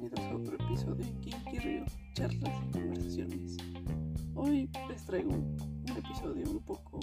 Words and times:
bienvenidos 0.00 0.32
a 0.32 0.36
otro 0.36 0.54
episodio 0.54 1.04
de 1.04 1.20
Kinky 1.20 1.58
Rio, 1.58 1.84
charlas 2.14 2.54
y 2.64 2.72
conversaciones. 2.72 3.56
Hoy 4.34 4.70
les 4.88 5.04
traigo 5.04 5.30
un, 5.30 5.56
un, 5.90 5.96
episodio 5.96 6.50
un 6.50 6.60
poco 6.60 7.00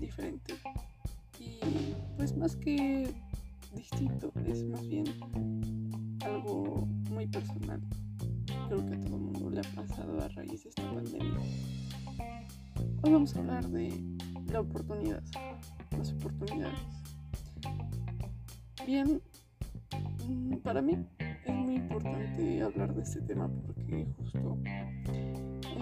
diferente 0.00 0.54
y 1.38 1.58
pues 2.16 2.34
más 2.36 2.56
que 2.56 3.12
distinto, 3.74 4.32
es 4.46 4.64
más 4.64 4.86
bien 4.88 5.04
algo 6.24 6.86
muy 7.10 7.26
personal. 7.26 7.82
Creo 8.68 8.86
que 8.86 8.94
a 8.94 9.00
todo 9.00 9.16
el 9.16 9.22
mundo 9.22 9.50
le 9.50 9.60
ha 9.60 9.74
pasado 9.74 10.22
a 10.22 10.28
raíz 10.28 10.62
de 10.62 10.70
esta 10.70 10.90
pandemia. 10.90 11.40
Hoy 13.02 13.12
vamos 13.12 13.36
a 13.36 13.40
hablar 13.40 13.68
de 13.68 14.02
la 14.46 14.60
oportunidad, 14.60 15.22
las 15.98 16.12
oportunidades. 16.12 16.78
Bien, 18.86 19.20
mm, 20.26 20.56
para 20.58 20.80
mí 20.80 20.96
es 21.44 21.54
muy 21.54 21.76
importante 21.76 22.62
hablar 22.62 22.94
de 22.94 23.02
este 23.02 23.20
tema 23.22 23.50
porque 23.66 24.06
justo 24.18 24.58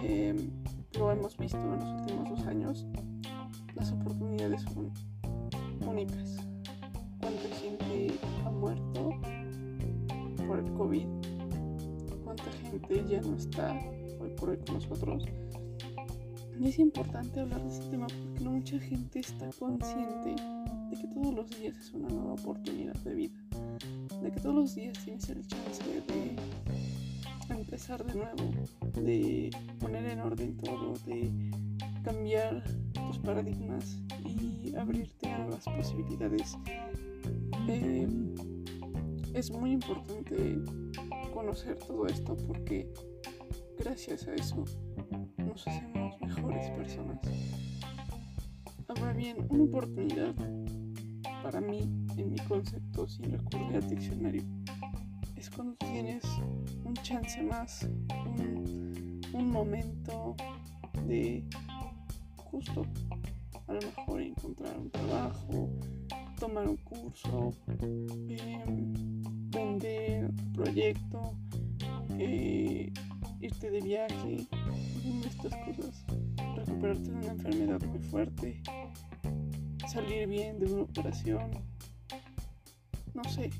eh, 0.02 0.50
lo 0.98 1.12
hemos 1.12 1.36
visto 1.36 1.58
en 1.58 1.80
los 1.80 2.00
últimos 2.00 2.30
dos 2.30 2.46
años, 2.46 2.86
las 3.74 3.92
oportunidades 3.92 4.62
son 4.62 4.90
únicas. 5.86 6.36
¿Cuánta 7.20 7.48
gente 7.56 8.18
ha 8.44 8.50
muerto 8.50 9.10
por 10.46 10.58
el 10.58 10.72
COVID? 10.74 11.06
¿Cuánta 12.24 12.50
gente 12.62 13.04
ya 13.08 13.20
no 13.20 13.36
está 13.36 13.78
hoy 14.20 14.30
por 14.36 14.50
hoy 14.50 14.58
con 14.58 14.74
nosotros? 14.76 15.24
Y 16.58 16.68
es 16.68 16.78
importante 16.78 17.40
hablar 17.40 17.62
de 17.62 17.68
este 17.68 17.86
tema 17.86 18.06
porque 18.06 18.44
no 18.44 18.50
mucha 18.52 18.78
gente 18.78 19.20
está 19.20 19.48
consciente 19.58 20.36
de 20.90 20.96
que 20.96 21.06
todos 21.08 21.34
los 21.34 21.50
días 21.50 21.76
es 21.76 21.92
una 21.92 22.08
nueva 22.08 22.32
oportunidad 22.32 22.94
de 22.94 23.14
vida, 23.14 23.40
de 24.22 24.30
que 24.30 24.40
todos 24.40 24.54
los 24.54 24.74
días 24.74 24.98
tienes 25.04 25.28
el 25.28 25.46
chance 25.46 25.82
de 25.84 26.36
empezar 27.54 28.04
de 28.04 28.14
nuevo, 28.14 28.52
de 28.94 29.50
poner 29.78 30.04
en 30.06 30.20
orden 30.20 30.56
todo, 30.56 30.94
de 31.06 31.30
cambiar 32.02 32.64
tus 32.92 33.18
paradigmas 33.18 33.98
y 34.24 34.74
abrirte 34.74 35.28
a 35.28 35.38
nuevas 35.38 35.64
posibilidades. 35.64 36.56
Eh, 37.68 38.08
es 39.34 39.50
muy 39.50 39.72
importante 39.72 40.58
conocer 41.32 41.78
todo 41.78 42.06
esto 42.06 42.36
porque 42.46 42.92
gracias 43.78 44.26
a 44.26 44.34
eso 44.34 44.64
nos 45.38 45.66
hacemos 45.68 46.20
mejores 46.20 46.70
personas. 46.70 47.18
Ahora 48.96 49.12
bien, 49.12 49.46
una 49.50 49.62
oportunidad 49.62 50.34
para 51.44 51.60
mí, 51.60 51.78
en 52.16 52.32
mi 52.32 52.38
concepto, 52.40 53.06
sin 53.06 53.30
recurrir 53.30 53.76
al 53.76 53.88
diccionario, 53.88 54.42
es 55.36 55.48
cuando 55.48 55.76
tienes 55.76 56.24
un 56.84 56.94
chance 56.94 57.40
más, 57.40 57.88
un, 59.32 59.48
momento 59.48 60.34
de 61.06 61.44
justo 62.36 62.84
a 63.68 63.74
lo 63.74 63.80
mejor 63.80 64.22
encontrar 64.22 64.76
un 64.76 64.90
trabajo, 64.90 65.70
tomar 66.40 66.68
un 66.68 66.76
curso, 66.78 67.52
em, 68.28 68.92
vender 69.50 70.24
un 70.24 70.52
proyecto, 70.52 71.34
eh, 72.18 72.92
irte 73.40 73.70
de 73.70 73.80
viaje, 73.80 74.48
estas 75.24 75.54
cosas, 75.64 76.04
recuperarte 76.56 77.10
de 77.10 77.16
una 77.16 77.32
enfermedad 77.32 77.80
muy 77.82 77.98
fuerte, 78.00 78.62
salir 79.90 80.28
bien 80.28 80.60
de 80.60 80.72
una 80.72 80.82
operación, 80.82 81.50
no 83.12 83.24
sé, 83.24 83.50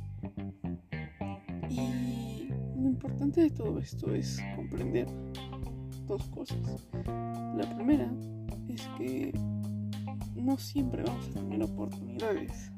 y 1.68 2.50
lo 2.76 2.88
importante 2.88 3.40
de 3.40 3.50
todo 3.50 3.80
esto 3.80 4.14
es 4.14 4.40
comprender 4.54 5.08
dos 6.06 6.22
cosas. 6.28 6.86
La 7.04 7.74
primera 7.74 8.08
es 8.68 8.86
que 8.96 9.32
no 10.36 10.56
siempre 10.56 11.02
vamos 11.02 11.26
a 11.30 11.32
tener 11.32 11.64
oportunidades, 11.64 12.70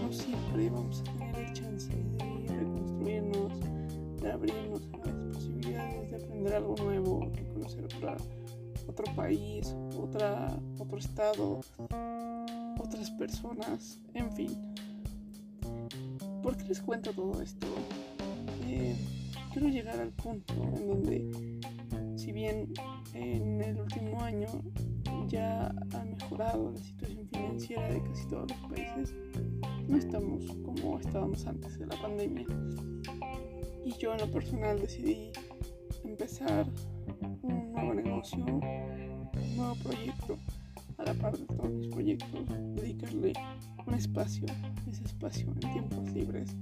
no 0.00 0.12
siempre 0.12 0.70
vamos 0.70 1.00
a 1.00 1.04
tener 1.18 1.36
el 1.38 1.52
chance 1.54 1.90
de 1.90 2.56
reconstruirnos, 2.56 3.52
de 4.22 4.30
abrirnos 4.30 4.88
a 4.92 4.96
nuevas 4.98 5.34
posibilidades, 5.34 6.10
de 6.12 6.16
aprender 6.24 6.54
algo 6.54 6.76
nuevo, 6.76 7.30
de 7.34 7.48
conocer 7.48 7.84
otra, 7.84 8.16
otro 8.86 9.04
país, 9.16 9.74
otra, 9.98 10.56
otro 10.78 10.98
estado, 10.98 11.60
otras 12.78 13.10
personas, 13.12 14.00
en 14.14 14.32
fin. 14.32 14.74
¿Por 16.42 16.56
qué 16.56 16.64
les 16.64 16.80
cuento 16.80 17.12
todo 17.12 17.40
esto? 17.42 17.66
quiero 19.56 19.68
llegar 19.70 19.98
al 19.98 20.12
punto 20.12 20.52
en 20.76 20.86
donde, 20.86 21.58
si 22.18 22.30
bien 22.30 22.74
en 23.14 23.62
el 23.62 23.80
último 23.80 24.20
año 24.20 24.48
ya 25.28 25.74
ha 25.94 26.04
mejorado 26.04 26.72
la 26.72 26.78
situación 26.78 27.26
financiera 27.28 27.88
de 27.88 28.02
casi 28.02 28.28
todos 28.28 28.50
los 28.50 28.70
países, 28.70 29.14
no 29.88 29.96
estamos 29.96 30.44
como 30.62 30.98
estábamos 30.98 31.46
antes 31.46 31.78
de 31.78 31.86
la 31.86 31.96
pandemia. 32.02 32.44
Y 33.82 33.92
yo 33.98 34.12
en 34.12 34.18
lo 34.18 34.30
personal 34.30 34.78
decidí 34.78 35.30
empezar 36.04 36.66
un 37.40 37.72
nuevo 37.72 37.94
negocio, 37.94 38.44
un 38.44 39.56
nuevo 39.56 39.74
proyecto, 39.76 40.36
a 40.98 41.04
la 41.04 41.14
par 41.14 41.36
de 41.36 41.44
todos 41.46 41.70
mis 41.70 41.88
proyectos, 41.88 42.46
dedicarle 42.74 43.32
un 43.86 43.94
espacio, 43.94 44.46
ese 44.90 45.04
espacio 45.04 45.48
en 45.48 45.72
tiempos 45.72 46.10
libres, 46.12 46.56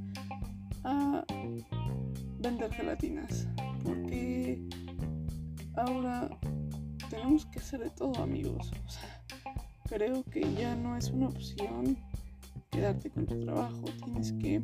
a 0.84 1.24
vender 2.38 2.72
gelatinas. 2.72 3.48
Porque 3.82 4.62
ahora 5.76 6.30
tenemos 7.10 7.46
que 7.46 7.58
hacer 7.58 7.80
de 7.80 7.90
todo, 7.90 8.22
amigos. 8.22 8.70
creo 9.88 10.24
que 10.24 10.40
ya 10.54 10.74
no 10.74 10.96
es 10.96 11.10
una 11.10 11.28
opción 11.28 11.96
quedarte 12.70 13.10
con 13.10 13.26
tu 13.26 13.40
trabajo. 13.40 13.84
Tienes 14.04 14.32
que 14.32 14.62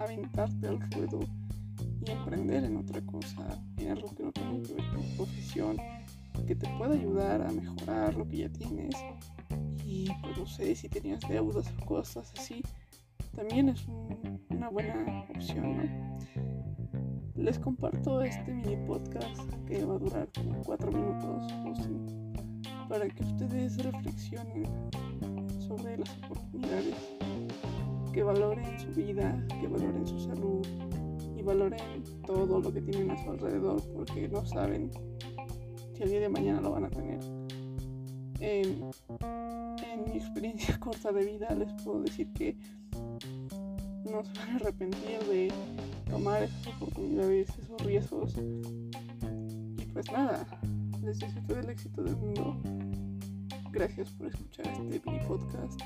aventarte 0.00 0.68
al 0.68 0.80
ruedo 0.90 1.20
y 2.04 2.10
emprender 2.10 2.64
en 2.64 2.76
otra 2.76 3.00
cosa, 3.02 3.62
en 3.78 3.90
algo 3.90 4.14
que 4.14 4.22
no 4.24 4.32
tenga 4.32 4.62
que 4.62 4.74
ver 4.74 4.84
con 4.94 5.02
tu 5.02 5.16
profesión, 5.16 5.76
que 6.46 6.54
te 6.54 6.68
pueda 6.78 6.94
ayudar 6.94 7.42
a 7.42 7.50
mejorar 7.50 8.14
lo 8.14 8.26
que 8.28 8.38
ya 8.38 8.48
tienes. 8.48 8.94
Y 9.84 10.08
pues 10.22 10.38
no 10.38 10.46
sé, 10.46 10.74
si 10.74 10.88
tenías 10.88 11.20
deudas 11.28 11.72
o 11.80 11.86
cosas 11.86 12.32
así, 12.36 12.62
también 13.34 13.70
es 13.70 13.86
una 14.50 14.68
buena 14.68 15.26
opción, 15.30 15.76
¿no? 15.76 16.12
les 17.42 17.58
comparto 17.58 18.22
este 18.22 18.52
mini 18.52 18.76
podcast 18.86 19.52
que 19.66 19.84
va 19.84 19.94
a 19.94 19.98
durar 19.98 20.28
como 20.32 20.62
4 20.62 20.92
minutos 20.92 21.52
o 21.66 21.74
5 21.74 22.22
para 22.88 23.08
que 23.08 23.24
ustedes 23.24 23.82
reflexionen 23.82 24.68
sobre 25.58 25.96
las 25.96 26.16
oportunidades, 26.18 26.94
que 28.12 28.22
valoren 28.22 28.78
su 28.78 28.88
vida, 28.92 29.44
que 29.60 29.66
valoren 29.66 30.06
su 30.06 30.18
salud 30.20 30.64
y 31.36 31.42
valoren 31.42 32.04
todo 32.26 32.60
lo 32.60 32.72
que 32.72 32.82
tienen 32.82 33.10
a 33.10 33.24
su 33.24 33.30
alrededor 33.30 33.82
porque 33.94 34.28
no 34.28 34.44
saben 34.44 34.90
si 35.94 36.02
el 36.02 36.10
día 36.10 36.20
de 36.20 36.28
mañana 36.28 36.60
lo 36.60 36.72
van 36.72 36.84
a 36.84 36.90
tener. 36.90 37.20
En, 38.40 38.90
en 39.20 40.04
mi 40.04 40.16
experiencia 40.16 40.78
corta 40.80 41.12
de 41.12 41.24
vida 41.24 41.54
les 41.54 41.72
puedo 41.82 42.02
decir 42.02 42.32
que 42.32 42.56
no 44.10 44.24
se 44.24 44.32
van 44.38 44.50
a 44.50 44.56
arrepentir 44.56 45.18
de 45.28 45.52
tomar 46.10 46.42
esas 46.42 46.66
oportunidades, 46.68 47.48
esos 47.58 47.80
riesgos. 47.84 48.34
Y 48.36 49.84
pues 49.92 50.10
nada, 50.10 50.46
les 51.02 51.18
deseo 51.18 51.42
todo 51.46 51.60
el 51.60 51.70
éxito 51.70 52.02
del 52.02 52.16
mundo. 52.16 52.56
Gracias 53.72 54.10
por 54.10 54.26
escuchar 54.26 54.66
este 54.66 54.82
mini 54.82 55.24
podcast 55.26 55.80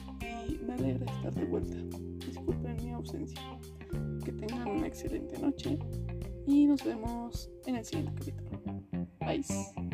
y 0.49 0.59
me 0.65 0.75
alegra 0.75 1.07
estar 1.13 1.35
de 1.35 1.45
vuelta. 1.45 1.77
Disculpen 2.27 2.77
mi 2.83 2.93
ausencia. 2.93 3.41
Que 4.25 4.33
tengan 4.33 4.69
una 4.69 4.89
excelente 4.89 5.39
noche 5.39 5.79
y 6.47 6.67
nos 6.67 6.85
vemos 6.85 7.49
en 7.67 7.77
el 7.77 7.85
siguiente 7.85 8.13
capítulo. 8.19 8.83
Bye. 9.21 9.86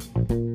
Thank 0.00 0.30
you. 0.30 0.47